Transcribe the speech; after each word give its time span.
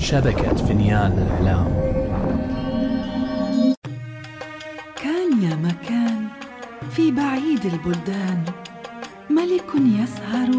شبكة 0.00 0.54
فنيان 0.54 1.12
الإعلام 1.12 1.66
كان 5.02 5.42
يا 5.42 5.56
مكان 5.56 6.28
في 6.90 7.10
بعيد 7.10 7.66
البلدان. 7.66 8.44
ملك 9.30 9.70
يسهر 9.74 10.50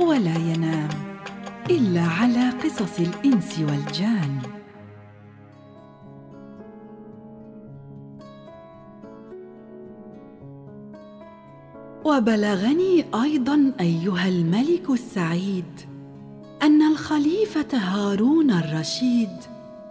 ولا 0.00 0.36
ينام 0.36 0.88
إلا 1.70 2.00
على 2.02 2.50
قصص 2.50 3.00
الإنس 3.00 3.58
والجان. 3.58 4.38
وبلغني 12.04 13.04
أيضا 13.22 13.72
أيها 13.80 14.28
الملك 14.28 14.90
السعيد 14.90 15.91
أن 16.62 16.82
الخليفة 16.82 17.78
هارون 17.78 18.50
الرشيد 18.50 19.28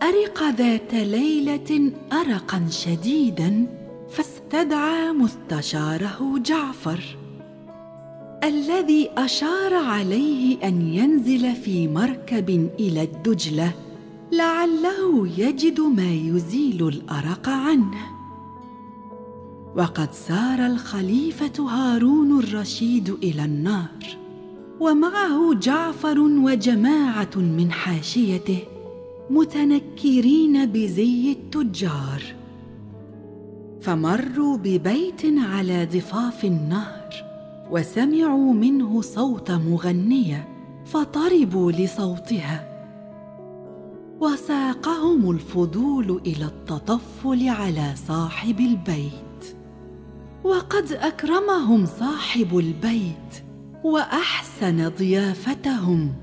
أرق 0.03 0.43
ذات 0.43 0.93
ليلة 0.93 1.91
أرقا 2.13 2.67
شديدا 2.69 3.67
فاستدعى 4.09 5.11
مستشاره 5.11 6.37
جعفر 6.37 7.17
الذي 8.43 9.09
أشار 9.17 9.73
عليه 9.73 10.67
أن 10.67 10.81
ينزل 10.81 11.55
في 11.55 11.87
مركب 11.87 12.69
إلى 12.79 13.03
الدجلة 13.03 13.73
لعله 14.31 15.27
يجد 15.37 15.79
ما 15.79 16.13
يزيل 16.13 16.87
الأرق 16.87 17.49
عنه. 17.49 17.97
وقد 19.75 20.13
سار 20.13 20.65
الخليفة 20.65 21.63
هارون 21.69 22.39
الرشيد 22.39 23.09
إلى 23.09 23.45
النار. 23.45 24.20
ومعه 24.81 25.53
جعفر 25.53 26.19
وجماعة 26.19 27.35
من 27.35 27.71
حاشيته 27.71 28.59
متنكرين 29.29 30.65
بزي 30.65 31.31
التجار. 31.31 32.23
فمروا 33.81 34.57
ببيت 34.57 35.21
على 35.25 35.85
ضفاف 35.85 36.45
النهر 36.45 37.13
وسمعوا 37.71 38.53
منه 38.53 39.01
صوت 39.01 39.51
مغنيه 39.51 40.47
فطربوا 40.85 41.71
لصوتها. 41.71 42.67
وساقهم 44.21 45.31
الفضول 45.31 46.21
إلى 46.25 46.45
التطفل 46.45 47.49
على 47.49 47.93
صاحب 48.07 48.59
البيت. 48.59 49.55
وقد 50.43 50.91
أكرمهم 50.91 51.85
صاحب 51.85 52.57
البيت 52.57 53.50
وأحسن 53.83 54.89
ضيافتهم 54.89 56.13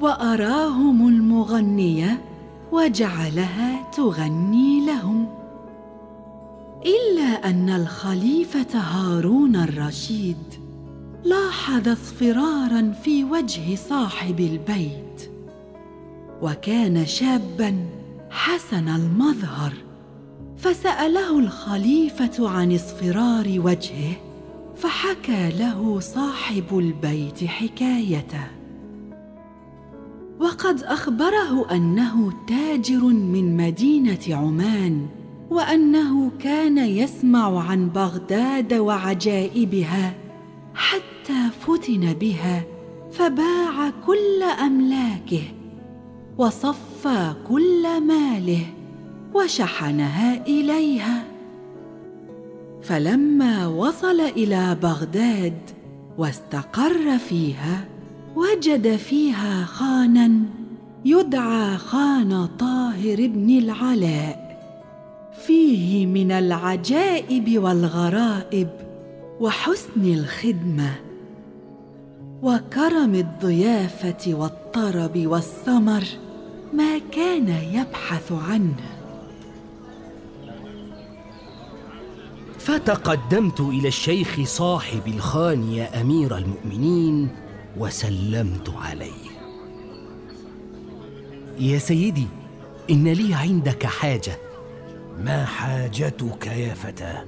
وأراهم 0.00 1.08
المغنيه 1.08 2.20
وجعلها 2.72 3.90
تغني 3.90 4.86
لهم. 4.86 5.28
إلا 6.86 7.50
أن 7.50 7.70
الخليفة 7.70 8.78
هارون 8.78 9.56
الرشيد 9.56 10.36
لاحظ 11.24 11.88
اصفرارا 11.88 12.92
في 13.02 13.24
وجه 13.24 13.74
صاحب 13.74 14.40
البيت 14.40 15.30
وكان 16.42 17.06
شابا 17.06 17.76
حسن 18.30 18.88
المظهر 18.88 19.72
فسأله 20.56 21.38
الخليفة 21.38 22.48
عن 22.48 22.74
اصفرار 22.74 23.60
وجهه. 23.64 24.23
فحكى 24.76 25.50
له 25.58 26.00
صاحب 26.00 26.78
البيت 26.78 27.44
حكايته. 27.44 28.46
وقد 30.40 30.82
أخبره 30.82 31.70
أنه 31.70 32.32
تاجر 32.48 33.04
من 33.04 33.56
مدينة 33.56 34.18
عمان 34.28 35.06
وأنه 35.50 36.30
كان 36.38 36.78
يسمع 36.78 37.70
عن 37.70 37.88
بغداد 37.88 38.74
وعجائبها 38.74 40.14
حتى 40.74 41.50
فتن 41.60 42.12
بها 42.12 42.62
فباع 43.12 43.90
كل 44.06 44.42
أملاكه 44.42 45.42
وصفى 46.38 47.34
كل 47.48 48.00
ماله 48.00 48.66
وشحنها 49.34 50.46
إليها. 50.46 51.33
فلما 52.84 53.66
وصل 53.66 54.20
إلى 54.20 54.76
بغداد 54.82 55.58
واستقر 56.18 57.18
فيها 57.18 57.84
وجد 58.36 58.96
فيها 58.96 59.64
خانا 59.64 60.30
يدعى 61.04 61.76
خان 61.76 62.48
طاهر 62.58 63.16
بن 63.26 63.58
العلاء. 63.58 64.44
فيه 65.46 66.06
من 66.06 66.32
العجائب 66.32 67.58
والغرائب 67.58 68.68
وحسن 69.40 70.04
الخدمة 70.04 70.94
وكرم 72.42 73.14
الضيافة 73.14 74.34
والطرب 74.34 75.26
والثمر 75.26 76.04
ما 76.72 76.98
كان 76.98 77.48
يبحث 77.48 78.32
عنه. 78.32 78.93
فتقدمت 82.74 83.60
إلى 83.60 83.88
الشيخ 83.88 84.40
صاحب 84.44 85.06
الخان 85.06 85.72
يا 85.72 86.00
أمير 86.00 86.36
المؤمنين 86.36 87.28
وسلمت 87.78 88.74
عليه. 88.76 89.30
يا 91.58 91.78
سيدي 91.78 92.26
إن 92.90 93.08
لي 93.08 93.34
عندك 93.34 93.86
حاجة. 93.86 94.38
ما 95.18 95.44
حاجتك 95.44 96.46
يا 96.46 96.74
فتى 96.74 97.22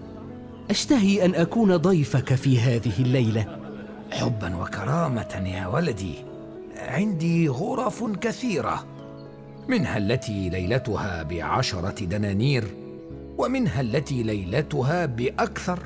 أشتهي 0.70 1.24
أن 1.24 1.34
أكون 1.34 1.76
ضيفك 1.76 2.34
في 2.34 2.60
هذه 2.60 2.98
الليلة. 2.98 3.58
حبا 4.12 4.56
وكرامة 4.56 5.42
يا 5.54 5.66
ولدي. 5.66 6.14
عندي 6.76 7.48
غرف 7.48 8.04
كثيرة 8.04 8.86
منها 9.68 9.98
التي 9.98 10.48
ليلتها 10.48 11.22
بعشرة 11.22 12.04
دنانير. 12.04 12.85
ومنها 13.38 13.80
التي 13.80 14.22
ليلتها 14.22 15.06
بأكثر 15.06 15.78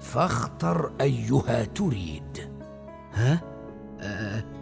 فاختر 0.00 0.92
أيها 1.00 1.64
تريد. 1.64 2.50
ها؟ 3.14 3.40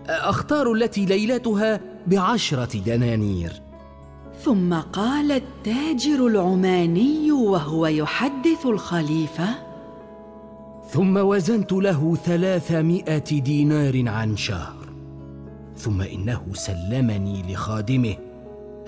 أختار 0.09 0.73
التي 0.73 1.05
ليلتها 1.05 1.81
بعشرة 2.07 2.79
دنانير. 2.79 3.53
ثم 4.43 4.75
قال 4.75 5.33
التاجر 5.33 6.27
العماني 6.27 7.33
وهو 7.33 7.87
يحدث 7.87 8.67
الخليفة 8.67 9.49
ثم 10.91 11.17
وزنت 11.17 11.73
له 11.73 12.15
ثلاثمائة 12.25 13.41
دينار 13.41 14.09
عن 14.09 14.37
شهر 14.37 14.77
ثم 15.77 16.03
إنه 16.03 16.43
سلمني 16.53 17.53
لخادمه. 17.53 18.26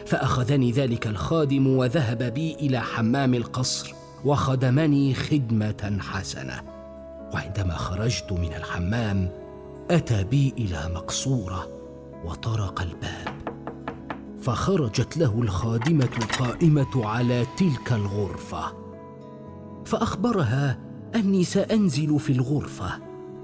فأخذني 0.08 0.70
ذلك 0.70 1.06
الخادم 1.06 1.66
وذهب 1.66 2.22
بي 2.22 2.54
إلى 2.54 2.80
حمام 2.80 3.34
القصر 3.34 3.94
وخدمني 4.24 5.14
خدمة 5.14 5.98
حسنة. 6.00 6.62
وعندما 7.34 7.76
خرجت 7.76 8.32
من 8.32 8.54
الحمام 8.54 9.30
أتى 9.91 10.24
بي 10.24 10.54
إلى 10.58 10.91
مقصورة 10.94 11.69
وطرق 12.24 12.82
الباب. 12.82 13.34
فخرجت 14.41 15.16
له 15.16 15.42
الخادمة 15.42 16.08
القائمه 16.22 17.06
على 17.06 17.46
تلك 17.56 17.92
الغرفة. 17.92 18.72
فأخبرها 19.84 20.78
أني 21.14 21.44
سأنزل 21.44 22.19
في 22.19 22.32
الغرفة. 22.32 22.90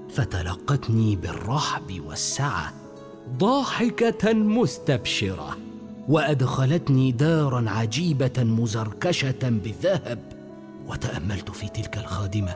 فتلقتني 0.09 1.15
بالرحب 1.15 2.01
والسعة 2.07 2.73
ضاحكة 3.37 4.33
مستبشرة. 4.33 5.57
وأدخلتني 6.09 7.11
دارا 7.11 7.69
عجيبة 7.69 8.33
مزركشة 8.37 9.49
بالذهب. 9.49 10.19
وتأملت 10.87 11.49
في 11.49 11.67
تلك 11.67 11.97
الخادمة 11.97 12.55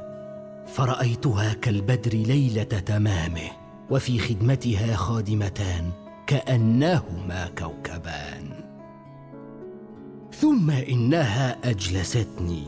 فرأيتها 0.68 1.54
كالبدر 1.54 2.14
ليلة 2.14 2.64
تمامه 2.64 3.50
وفي 3.90 4.20
خدمتها 4.20 4.96
خادمتان 4.96 5.92
كأنهما 6.28 7.50
كوكبان. 7.58 8.50
ثم 10.34 10.72
إنها 10.72 11.70
أجلستني 11.70 12.64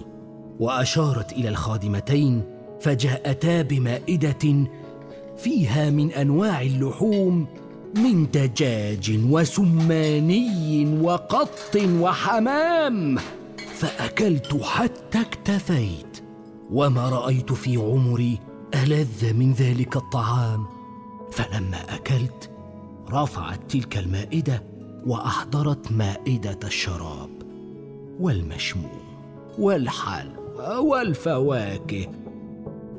وأشارت 0.60 1.34
إلى 1.34 1.50
الخادمتين 1.50 2.44
فجاءتا 2.82 3.62
بمائدة 3.62 4.68
فيها 5.38 5.90
من 5.90 6.12
أنواع 6.12 6.62
اللحوم 6.62 7.48
من 7.96 8.28
دجاج 8.32 9.20
وسماني 9.30 11.00
وقط 11.02 11.78
وحمام 11.78 13.18
فأكلت 13.76 14.62
حتى 14.64 15.22
اكتفيت 15.22 16.24
وما 16.72 17.10
رأيت 17.10 17.54
في 17.54 17.78
عمري 17.78 18.40
ألذ 18.76 19.34
من 19.34 19.54
ذلك 19.54 19.96
الطعام. 19.96 20.66
فلما 21.32 21.96
أكلت 21.96 22.50
رفعت 23.12 23.72
تلك 23.72 23.98
المائدة 23.98 24.64
وأحضرت 25.06 25.92
مائدة 25.92 26.60
الشراب 26.64 27.30
والمشموم 28.20 29.02
والحلوى 29.60 30.78
والفواكه 30.78 32.08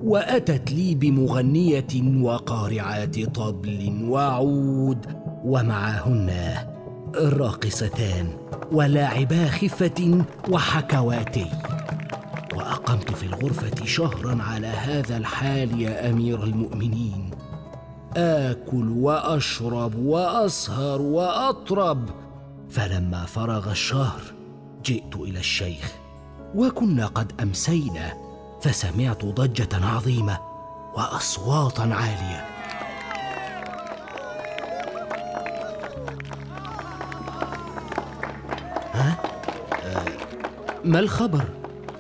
وأتت 0.03 0.73
لي 0.73 0.95
بمغنية 0.95 2.23
وقارعات 2.23 3.21
طبل 3.21 4.07
وعود 4.09 5.07
ومعهن 5.45 6.55
الراقصتان 7.15 8.29
ولاعبا 8.73 9.47
خفة 9.47 10.25
وحكواتي. 10.51 11.47
وأقمت 12.57 13.13
في 13.13 13.27
الغرفة 13.27 13.85
شهرا 13.85 14.43
على 14.43 14.67
هذا 14.67 15.17
الحال 15.17 15.81
يا 15.81 16.11
أمير 16.11 16.45
المؤمنين. 16.45 17.31
آكل 18.17 18.89
وأشرب 18.89 19.99
وأسهر 19.99 21.03
وأطرب. 21.03 22.09
فلما 22.71 23.25
فرغ 23.25 23.71
الشهر 23.71 24.21
جئت 24.85 25.17
إلى 25.17 25.39
الشيخ 25.39 25.93
وكنا 26.55 27.07
قد 27.07 27.33
أمسينا 27.43 28.13
فسمعت 28.63 29.25
ضجة 29.25 29.87
عظيمة 29.87 30.39
وأصواتا 30.95 31.83
عالية. 31.83 32.45
ها؟ 38.93 39.17
آه، 39.85 40.05
ما 40.85 40.99
الخبر؟ 40.99 41.45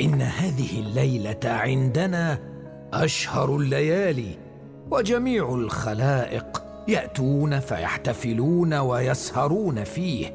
إن 0.00 0.22
هذه 0.22 0.80
الليلة 0.80 1.40
عندنا 1.44 2.38
أشهر 2.92 3.56
الليالي 3.56 4.38
وجميع 4.90 5.54
الخلائق 5.54 6.62
يأتون 6.88 7.60
فيحتفلون 7.60 8.74
ويسهرون 8.74 9.84
فيه. 9.84 10.34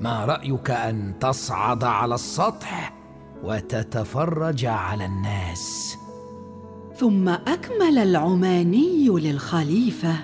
ما 0.00 0.24
رأيك 0.24 0.70
أن 0.70 1.18
تصعد 1.20 1.84
على 1.84 2.14
السطح؟ 2.14 2.97
وتتفرج 3.42 4.64
على 4.64 5.06
الناس. 5.06 5.96
ثم 6.96 7.28
أكمل 7.28 7.98
العماني 7.98 9.08
للخليفة. 9.08 10.16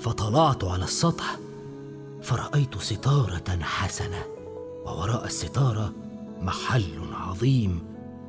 فطلعت 0.00 0.64
على 0.64 0.84
السطح 0.84 1.36
فرأيت 2.22 2.78
ستارة 2.78 3.58
حسنة 3.60 4.24
ووراء 4.84 5.24
الستارة 5.24 5.92
محل 6.42 6.98
عظيم 7.12 7.80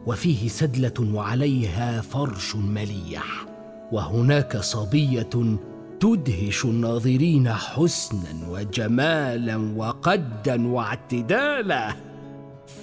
وفيه 0.05 0.47
سدلة 0.47 1.13
وعليها 1.13 2.01
فرش 2.01 2.55
مليح 2.55 3.45
وهناك 3.91 4.57
صبية 4.57 5.57
تدهش 5.99 6.65
الناظرين 6.65 7.53
حسنا 7.53 8.49
وجمالا 8.49 9.73
وقدا 9.77 10.67
واعتدالا. 10.67 11.95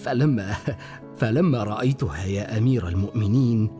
فلما 0.04 0.54
فلما 1.20 1.64
رأيتها 1.64 2.24
يا 2.24 2.58
أمير 2.58 2.88
المؤمنين 2.88 3.70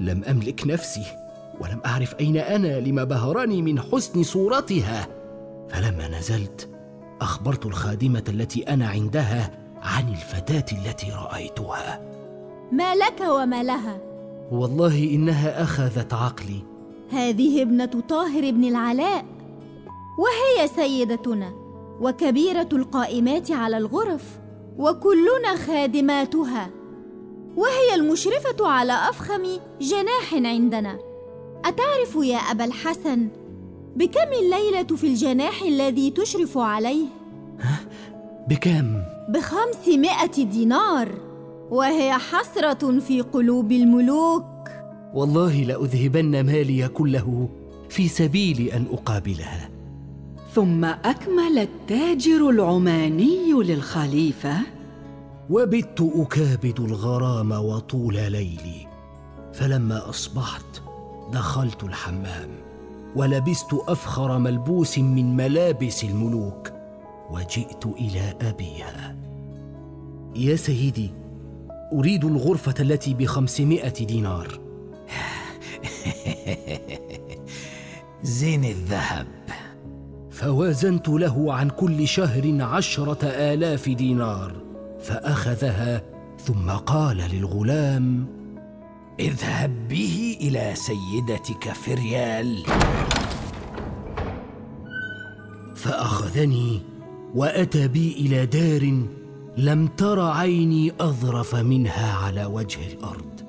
لم 0.00 0.24
أملك 0.24 0.66
نفسي 0.66 1.04
ولم 1.60 1.80
أعرف 1.86 2.14
أين 2.20 2.36
أنا 2.36 2.80
لما 2.80 3.04
بهرني 3.04 3.62
من 3.62 3.80
حسن 3.80 4.22
صورتها. 4.22 5.08
فلما 5.68 6.08
نزلت 6.08 6.68
أخبرت 7.20 7.66
الخادمة 7.66 8.24
التي 8.28 8.62
أنا 8.62 8.88
عندها 8.88 9.50
عن 9.82 10.08
الفتاة 10.08 10.64
التي 10.78 11.12
رأيتها. 11.12 12.00
ما 12.72 12.94
لك 12.94 13.20
وما 13.28 13.62
لها؟ 13.62 14.00
والله 14.50 15.10
إنها 15.14 15.62
أخذت 15.62 16.14
عقلي. 16.14 16.62
هذه 17.10 17.62
ابنة 17.62 18.02
طاهر 18.08 18.50
بن 18.50 18.64
العلاء 18.64 19.24
وهي 20.18 20.68
سيدتنا 20.68 21.52
وكبيرة 22.00 22.68
القائمات 22.72 23.50
على 23.50 23.76
الغرف. 23.76 24.41
وكلنا 24.78 25.56
خادماتها. 25.66 26.70
وهي 27.56 27.94
المشرفة 27.94 28.68
على 28.68 28.92
أفخم 28.92 29.42
جناح 29.80 30.34
عندنا. 30.34 30.98
أتعرف 31.64 32.16
يا 32.24 32.36
أبا 32.36 32.64
الحسن 32.64 33.28
بكم 33.96 34.28
الليلة 34.42 34.96
في 34.96 35.06
الجناح 35.06 35.62
الذي 35.62 36.10
تشرف 36.10 36.58
عليه؟ 36.58 37.06
بكم؟ 38.48 39.02
بخمسمائة 39.28 40.44
دينار. 40.44 41.08
وهي 41.70 42.12
حسرة 42.12 43.00
في 43.00 43.20
قلوب 43.20 43.72
الملوك. 43.72 44.44
والله 45.14 45.64
لأذهبن 45.64 46.40
مالي 46.40 46.88
كله 46.88 47.48
في 47.88 48.08
سبيل 48.08 48.68
أن 48.68 48.86
أقابلها. 48.92 49.71
ثم 50.54 50.84
أكمل 50.84 51.58
التاجر 51.58 52.50
العماني 52.50 53.52
للخليفة. 53.52 54.56
وبت 55.50 56.10
أكابد 56.14 56.80
الغرام 56.80 57.52
وطول 57.52 58.14
ليلي 58.14 58.86
فلما 59.52 60.08
أصبحت 60.08 60.82
دخلت 61.32 61.84
الحمام 61.84 62.48
ولبست 63.16 63.72
أفخر 63.72 64.38
ملبوس 64.38 64.98
من 64.98 65.36
ملابس 65.36 66.04
الملوك 66.04 66.72
وجئت 67.30 67.86
إلى 67.86 68.34
أبيها. 68.40 69.16
يا 70.36 70.56
سيدي 70.56 71.10
أريد 71.92 72.24
الغرفة 72.24 72.74
التي 72.80 73.14
بخمسمائة 73.14 74.06
دينار. 74.06 74.60
زين 78.22 78.64
الذهب. 78.64 79.26
فوازنت 80.32 81.08
له 81.08 81.54
عن 81.54 81.70
كل 81.70 82.08
شهر 82.08 82.62
عشرة 82.62 83.24
آلاف 83.24 83.88
دينار 83.88 84.52
فأخذها 85.00 86.02
ثم 86.38 86.70
قال 86.70 87.16
للغلام 87.16 88.26
اذهب 89.20 89.88
به 89.88 90.38
إلى 90.40 90.74
سيدتك 90.74 91.72
فريال. 91.72 92.62
فأخذني 95.76 96.80
وأتى 97.34 97.88
بي 97.88 98.12
إلى 98.12 98.46
دار 98.46 99.02
لم 99.56 99.86
تر 99.86 100.20
عيني 100.20 100.92
أظرف 101.00 101.54
منها 101.54 102.14
على 102.14 102.44
وجه 102.44 102.92
الأرض 102.92 103.40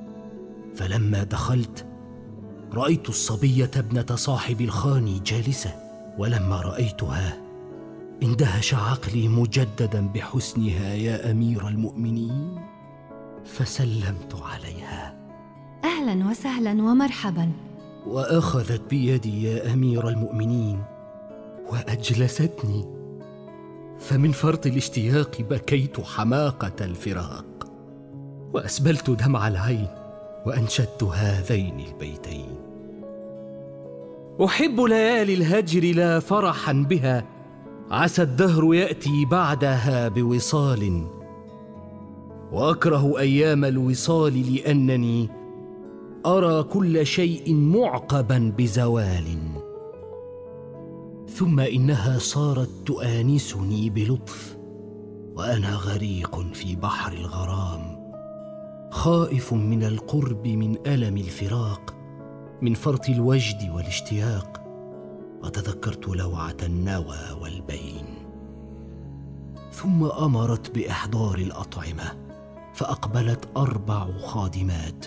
فلما 0.76 1.24
دخلت 1.24 1.86
رأيت 2.74 3.10
الصبية 3.10 3.72
ابنة 3.76 4.16
صاحب 4.16 4.62
الخان 4.62 5.20
جالسة 5.26 5.83
ولما 6.18 6.62
رأيتها 6.62 7.38
اندهش 8.24 8.74
عقلي 8.74 9.28
مجددا 9.28 10.08
بحسنها 10.08 10.94
يا 10.94 11.32
أمير 11.32 11.68
المؤمنين. 11.68 12.62
فسلمت 13.46 14.36
عليها. 14.42 15.16
أهلا 15.84 16.30
وسهلا 16.30 16.72
ومرحبا. 16.72 17.52
وأخذت 18.08 18.82
بيدي 18.90 19.44
يا 19.44 19.74
أمير 19.74 20.08
المؤمنين 20.08 20.84
وأجلستني. 21.70 22.86
فمن 24.00 24.32
فرط 24.32 24.66
الاشتياق 24.66 25.42
بكيت 25.42 26.02
حماقة 26.02 26.86
الفراق 26.86 27.68
وأسبلت 28.54 29.10
دمع 29.10 29.48
العين 29.48 29.88
وأنشدت 30.46 31.04
هذين 31.04 31.80
البيتين. 31.80 32.63
أحب 34.42 34.82
ليالي 34.82 35.34
الهجر 35.34 35.96
لا 35.96 36.20
فرحا 36.20 36.74
بها. 36.74 37.26
عسى 37.92 38.22
الدهر 38.22 38.74
يأتي 38.74 39.26
بعدها 39.26 40.08
بوصال. 40.08 41.08
وأكره 42.52 43.20
أيام 43.20 43.66
الوصال 43.66 44.56
لأنني 44.56 45.30
أرى 46.26 46.64
كل 46.64 47.06
شيء 47.06 47.54
معقبا 47.56 48.54
بزوال. 48.58 49.38
ثم 51.28 51.60
إنها 51.60 52.18
صارت 52.18 52.70
تؤانسني 52.86 53.90
بلطف 53.90 54.58
وأنا 55.36 55.76
غريق 55.76 56.40
في 56.54 56.76
بحر 56.76 57.14
الغرام 57.14 57.82
خائف 58.92 59.54
من 59.54 59.84
القرب 59.84 60.48
من 60.48 60.78
ألم 60.88 61.18
الفراق. 61.18 62.03
من 62.64 62.74
فرط 62.74 63.10
الوجد 63.10 63.70
والاشتياق 63.70 64.62
وتذكرت 65.44 66.08
لوعة 66.08 66.58
النوى 66.64 67.18
والبين. 67.42 68.06
ثم 69.72 70.04
أمرت 70.04 70.76
بإحضار 70.76 71.38
الأطعمة 71.38 72.04
فأقبلت 72.74 73.48
أربع 73.58 74.08
خادمات 74.18 75.06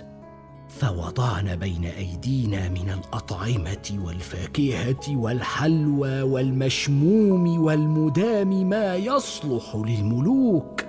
فوضعن 0.68 1.56
بين 1.56 1.84
أيدينا 1.84 2.68
من 2.68 2.90
الأطعمة 2.90 4.00
والفاكهة 4.04 5.16
والحلوى 5.16 6.22
والمشموم 6.22 7.60
والمدام 7.62 8.68
ما 8.68 8.96
يصلح 8.96 9.76
للملوك. 9.76 10.80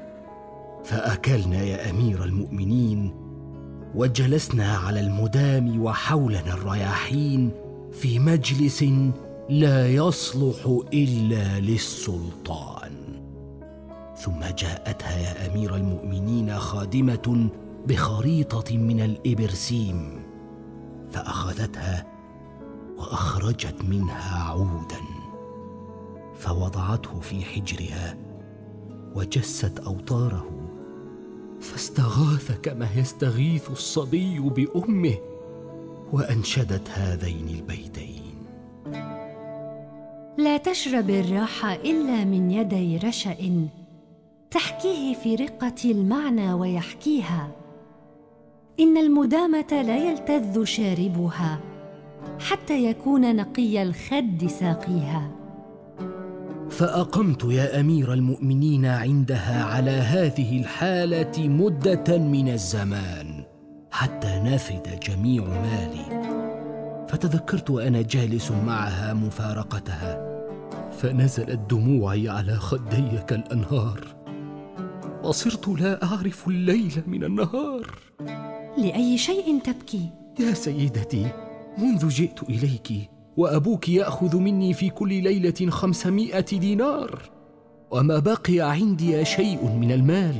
فأكلنا 0.84 1.64
يا 1.64 1.90
أمير 1.90 2.24
المؤمنين 2.24 3.27
وجلسنا 3.96 4.78
على 4.78 5.00
المدام 5.00 5.82
وحولنا 5.84 6.54
الرياحين 6.54 7.52
في 7.92 8.20
مجلس 8.20 8.86
لا 9.50 9.88
يصلح 9.88 10.80
إلا 10.94 11.60
للسلطان. 11.60 12.92
ثم 14.18 14.40
جاءتها 14.58 15.18
يا 15.18 15.52
أمير 15.52 15.76
المؤمنين 15.76 16.60
خادمة 16.60 17.50
بخريطة 17.88 18.78
من 18.78 19.00
الإبرسيم 19.00 20.20
فأخذتها 21.12 22.06
وأخرجت 22.98 23.84
منها 23.84 24.44
عودا 24.44 25.02
فوضعته 26.36 27.20
في 27.20 27.46
حجرها 27.46 28.18
وجست 29.16 29.80
أوتاره 29.80 30.67
فاستغاث 31.62 32.52
كما 32.64 32.88
يستغيث 32.96 33.70
الصبي 33.70 34.40
بأمه 34.40 35.18
وأنشدت 36.14 36.90
هذين 36.90 37.48
البيتين. 37.48 38.38
لا 40.38 40.58
تشرب 40.58 41.10
الراحة 41.10 41.74
إلا 41.74 42.24
من 42.24 42.52
يدي 42.52 42.98
رشأ. 42.98 43.68
تحكيه 44.52 45.14
في 45.14 45.36
رقة 45.36 45.76
المعنى 45.86 46.54
ويحكيها. 46.54 47.52
إن 48.80 48.98
المدامة 48.98 49.68
لا 49.72 49.98
يلتذ 49.98 50.64
شاربها 50.64 51.60
حتى 52.40 52.86
يكون 52.86 53.36
نقي 53.36 53.84
الخد 53.84 54.48
ساقيها. 54.48 55.32
فأقمت 56.70 57.44
يا 57.44 57.80
أمير 57.80 58.14
المؤمنين 58.14 58.86
عندها 58.86 59.64
على 59.64 59.92
هذه 59.92 60.60
الحالة 60.60 61.48
مدة 61.48 62.18
من 62.18 62.50
الزمان 62.50 63.44
حتى 63.92 64.40
نفد 64.44 65.00
جميع 65.00 65.44
مالي. 65.44 66.28
فتذكرت 67.10 67.70
وأنا 67.70 68.02
جالس 68.02 68.52
معها 68.52 69.14
مفارقتها 69.14 70.28
فنزلت 70.92 71.60
دموعي 71.70 72.30
على 72.30 72.56
خدي 72.56 73.18
كالأنهار. 73.28 74.08
وصرت 75.24 75.68
لا 75.68 76.04
أعرف 76.04 76.48
الليل 76.48 77.04
من 77.08 77.24
النهار. 77.24 77.88
لأي 78.78 79.18
شيء 79.18 79.60
تبكي؟ 79.60 80.10
يا 80.40 80.54
سيدتي 80.54 81.32
منذ 81.78 82.08
جئت 82.08 82.44
إليك 82.44 83.10
وأبوك 83.38 83.90
يأخذ 83.90 84.38
مني 84.38 84.74
في 84.74 84.90
كل 84.90 85.10
ليلة 85.10 85.70
خمسمائة 85.70 86.60
دينار. 86.60 87.22
وما 87.92 88.20
بقي 88.20 88.60
عندي 88.60 89.26
شيء 89.26 89.66
من 89.80 89.92
المال. 89.92 90.36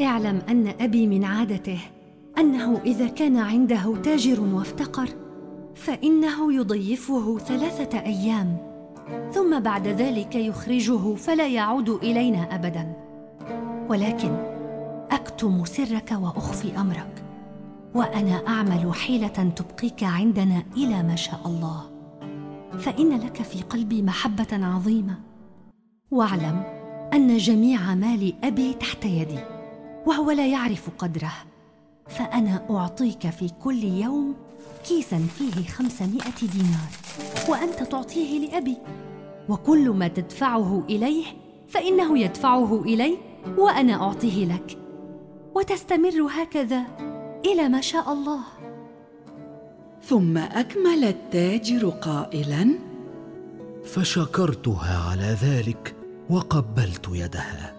اعلم 0.00 0.42
أن 0.48 0.74
أبي 0.80 1.06
من 1.06 1.24
عادته 1.24 1.78
أنه 2.38 2.80
إذا 2.86 3.08
كان 3.08 3.36
عنده 3.36 3.96
تاجر 4.02 4.40
وافتقر 4.40 5.08
فإنه 5.74 6.54
يضيفه 6.54 7.38
ثلاثة 7.38 8.00
أيام 8.00 8.56
ثم 9.32 9.60
بعد 9.60 9.88
ذلك 9.88 10.34
يخرجه 10.34 11.14
فلا 11.14 11.48
يعود 11.48 11.88
إلينا 11.88 12.54
ابدا. 12.54 12.92
ولكن 13.88 14.36
أكتم 15.10 15.64
سرك 15.64 16.12
وأخفي 16.22 16.80
أمرك. 16.80 17.27
وأنا 17.94 18.46
أعمل 18.48 18.94
حيلة 18.94 19.52
تبقيك 19.56 20.04
عندنا 20.04 20.62
إلى 20.76 21.02
ما 21.02 21.16
شاء 21.16 21.40
الله. 21.46 21.90
فإن 22.78 23.20
لك 23.20 23.42
في 23.42 23.62
قلبي 23.62 24.02
محبة 24.02 24.46
عظيمة. 24.52 25.18
واعلم 26.10 26.62
أن 27.14 27.36
جميع 27.36 27.94
مال 27.94 28.34
أبي 28.44 28.74
تحت 28.74 29.04
يدي 29.04 29.38
وهو 30.06 30.30
لا 30.30 30.46
يعرف 30.46 30.90
قدره. 30.98 31.32
فأنا 32.08 32.66
أعطيك 32.70 33.30
في 33.30 33.48
كل 33.48 33.84
يوم 33.84 34.34
كيسا 34.88 35.18
فيه 35.18 35.68
خمسمائة 35.68 36.40
دينار 36.52 36.90
وأنت 37.48 37.82
تعطيه 37.82 38.38
لأبي. 38.38 38.76
وكل 39.48 39.90
ما 39.90 40.08
تدفعه 40.08 40.84
إليه 40.90 41.24
فإنه 41.68 42.18
يدفعه 42.18 42.82
إلي 42.82 43.18
وأنا 43.58 43.94
أعطيه 43.94 44.44
لك. 44.44 44.78
وتستمر 45.54 46.28
هكذا 46.30 47.07
إلى 47.44 47.68
ما 47.68 47.80
شاء 47.80 48.12
الله. 48.12 48.40
ثم 50.02 50.38
أكمل 50.38 51.04
التاجر 51.04 51.88
قائلا 51.88 52.78
فشكرتها 53.84 55.10
على 55.10 55.36
ذلك 55.42 55.94
وقبلت 56.30 57.08
يدها. 57.12 57.74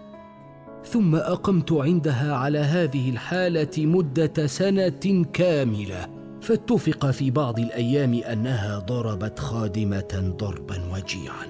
ثم 0.84 1.14
أقمت 1.14 1.72
عندها 1.72 2.34
على 2.34 2.58
هذه 2.58 3.10
الحالة 3.10 3.86
مدة 3.86 4.46
سنة 4.46 5.24
كاملة. 5.32 6.06
فاتفق 6.40 7.10
في 7.10 7.30
بعض 7.30 7.58
الأيام 7.58 8.14
أنها 8.14 8.78
ضربت 8.78 9.38
خادمة 9.38 10.34
ضربا 10.38 10.82
وجيعا. 10.92 11.46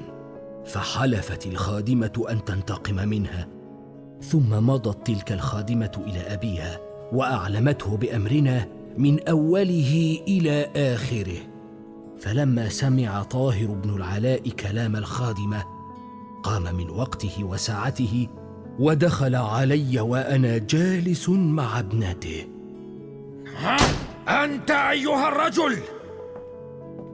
فحلفت 0.64 1.46
الخادمة 1.46 2.24
أن 2.30 2.44
تنتقم 2.44 3.08
منها. 3.08 3.48
ثم 4.22 4.66
مضت 4.66 5.06
تلك 5.06 5.32
الخادمة 5.32 5.92
إلى 6.06 6.20
أبيها. 6.20 6.89
وأعلمته 7.12 7.96
بأمرنا 7.96 8.66
من 8.98 9.28
أوله 9.28 10.20
إلى 10.28 10.70
آخره. 10.76 11.38
فلما 12.20 12.68
سمع 12.68 13.22
طاهر 13.22 13.66
بن 13.66 13.96
العلاء 13.96 14.48
كلام 14.48 14.96
الخادمة 14.96 15.64
قام 16.42 16.74
من 16.74 16.90
وقته 16.90 17.44
وساعته 17.44 18.28
ودخل 18.78 19.34
علي 19.34 20.00
وأنا 20.00 20.58
جالس 20.58 21.28
مع 21.28 21.78
ابنته. 21.78 22.46
ها 23.56 23.76
أنت 24.44 24.70
أيها 24.70 25.28
الرجل! 25.28 25.78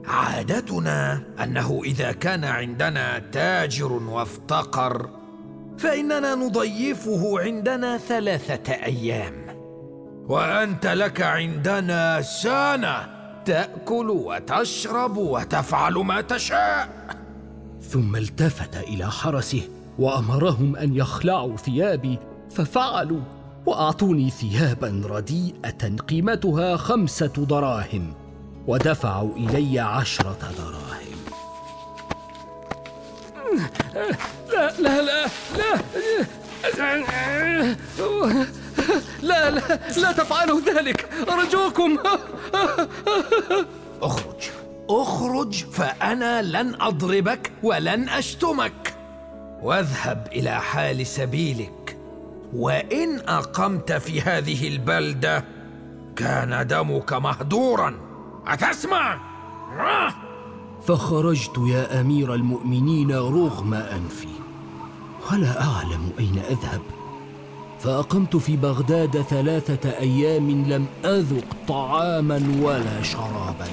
عادتنا 0.05 1.23
أنه 1.43 1.81
إذا 1.85 2.11
كان 2.11 2.43
عندنا 2.43 3.19
تاجر 3.19 3.93
وافتقر 3.93 5.09
فإننا 5.77 6.35
نضيفه 6.35 7.39
عندنا 7.39 7.97
ثلاثة 7.97 8.73
أيام. 8.73 9.46
وأنت 10.27 10.87
لك 10.87 11.21
عندنا 11.21 12.21
سنه 12.21 13.07
تأكل 13.45 14.09
وتشرب 14.09 15.17
وتفعل 15.17 15.93
ما 15.93 16.21
تشاء. 16.21 16.89
ثم 17.81 18.15
التفت 18.15 18.75
إلى 18.75 19.11
حرسه 19.11 19.61
وأمرهم 19.99 20.75
أن 20.75 20.95
يخلعوا 20.95 21.57
ثيابي 21.57 22.19
ففعلوا 22.51 23.21
وأعطوني 23.65 24.29
ثيابا 24.29 25.01
رديئة 25.05 25.95
قيمتها 26.07 26.77
خمسة 26.77 27.27
دراهم 27.27 28.13
ودفعوا 28.67 29.35
إلي 29.35 29.79
عشرة 29.79 30.51
دراهم. 30.57 31.17
لا 34.53 34.71
لا 34.79 35.01
لا 35.01 35.25
لا. 35.57 35.77
لا 39.21 39.49
لا, 39.49 39.79
لا 39.97 40.11
تفعلوا 40.11 40.59
ذلك. 40.61 41.09
أرجوكم. 41.29 41.97
أخرج. 44.01 44.49
أخرج 44.89 45.65
فأنا 45.65 46.41
لن 46.41 46.81
أضربك 46.81 47.51
ولن 47.63 48.09
أشتمك. 48.09 48.95
واذهب 49.63 50.27
إلى 50.31 50.61
حال 50.61 51.07
سبيلك. 51.07 51.97
وإن 52.53 53.19
أقمت 53.19 53.91
في 53.91 54.21
هذه 54.21 54.67
البلدة 54.67 55.43
كان 56.15 56.67
دمك 56.67 57.13
مهدورا. 57.13 57.93
أتسمع؟ 58.47 59.19
فخرجت 60.87 61.57
يا 61.57 62.01
أمير 62.01 62.33
المؤمنين 62.33 63.11
رغم 63.11 63.73
أنفي. 63.73 64.27
ولا 65.31 65.61
أعلم 65.61 66.11
أين 66.19 66.41
أذهب. 66.49 66.81
فأقمت 67.87 68.35
في 68.35 68.57
بغداد 68.57 69.21
ثلاثة 69.21 69.89
أيام 69.89 70.49
لم 70.49 70.85
أذق 71.05 71.45
طعاما 71.67 72.41
ولا 72.61 73.03
شرابا. 73.03 73.67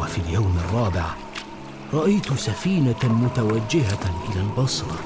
وفي 0.00 0.18
اليوم 0.18 0.58
الرابع 0.64 1.04
رأيت 1.94 2.32
سفينة 2.32 2.96
متوجهة 3.04 4.30
إلى 4.30 4.40
البصرة. 4.40 4.98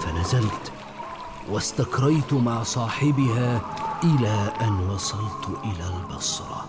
فنزلت 0.00 0.72
واستكريت 1.50 2.32
مع 2.32 2.62
صاحبها 2.62 3.60
إلى 4.04 4.52
أن 4.60 4.90
وصلت 4.90 5.48
إلى 5.64 5.96
البصرة. 5.96 6.68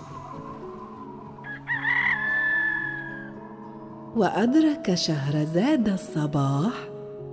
وأدرك 4.16 4.96
شهرزاد 4.96 5.90
الصباح 5.90 6.74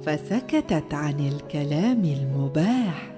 فسكتت 0.07 0.95
عن 0.95 1.21
الكلام 1.21 2.05
المباح. 2.05 3.12